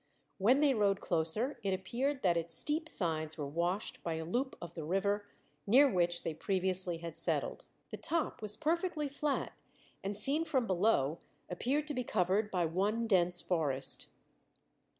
When 0.39 0.61
they 0.61 0.73
rode 0.73 0.99
closer 0.99 1.59
it 1.61 1.75
appeared 1.75 2.23
that 2.23 2.35
its 2.35 2.55
steep 2.55 2.89
sides 2.89 3.37
were 3.37 3.45
washed 3.45 4.01
by 4.01 4.15
a 4.15 4.25
loop 4.25 4.55
of 4.59 4.73
the 4.73 4.83
river 4.83 5.27
near 5.67 5.87
which 5.87 6.23
they 6.23 6.33
previously 6.33 6.97
had 6.97 7.15
settled. 7.15 7.65
The 7.91 7.97
top 7.97 8.41
was 8.41 8.57
perfectly 8.57 9.07
flat, 9.07 9.53
and 10.03 10.17
seen 10.17 10.43
from 10.43 10.65
below 10.65 11.19
appeared 11.51 11.85
to 11.85 11.93
be 11.93 12.03
covered 12.03 12.49
by 12.49 12.65
one 12.65 13.05
dense 13.05 13.41
forest. 13.43 14.09